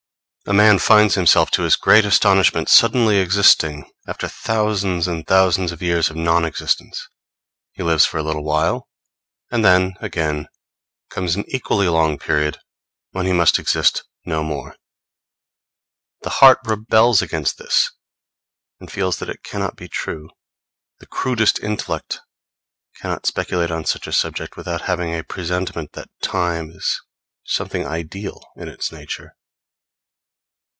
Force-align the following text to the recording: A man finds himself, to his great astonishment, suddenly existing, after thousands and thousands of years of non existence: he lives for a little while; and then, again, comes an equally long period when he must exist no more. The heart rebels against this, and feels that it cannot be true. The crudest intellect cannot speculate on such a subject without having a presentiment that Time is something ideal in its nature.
A 0.47 0.53
man 0.53 0.79
finds 0.79 1.13
himself, 1.13 1.51
to 1.51 1.61
his 1.61 1.75
great 1.75 2.03
astonishment, 2.03 2.67
suddenly 2.67 3.19
existing, 3.19 3.87
after 4.07 4.27
thousands 4.27 5.07
and 5.07 5.25
thousands 5.27 5.71
of 5.71 5.83
years 5.83 6.09
of 6.09 6.15
non 6.15 6.45
existence: 6.45 7.07
he 7.73 7.83
lives 7.83 8.05
for 8.05 8.17
a 8.17 8.23
little 8.23 8.43
while; 8.43 8.89
and 9.51 9.63
then, 9.63 9.93
again, 10.01 10.47
comes 11.11 11.35
an 11.35 11.45
equally 11.47 11.87
long 11.87 12.17
period 12.17 12.57
when 13.11 13.27
he 13.27 13.31
must 13.33 13.59
exist 13.59 14.03
no 14.25 14.43
more. 14.43 14.75
The 16.23 16.31
heart 16.41 16.57
rebels 16.65 17.21
against 17.21 17.59
this, 17.59 17.91
and 18.79 18.91
feels 18.91 19.19
that 19.19 19.29
it 19.29 19.43
cannot 19.43 19.75
be 19.75 19.87
true. 19.87 20.27
The 20.99 21.05
crudest 21.05 21.59
intellect 21.59 22.19
cannot 22.99 23.27
speculate 23.27 23.69
on 23.71 23.85
such 23.85 24.07
a 24.07 24.11
subject 24.11 24.57
without 24.57 24.81
having 24.81 25.13
a 25.13 25.23
presentiment 25.23 25.91
that 25.93 26.09
Time 26.19 26.71
is 26.71 26.99
something 27.45 27.85
ideal 27.85 28.41
in 28.55 28.67
its 28.69 28.91
nature. 28.91 29.35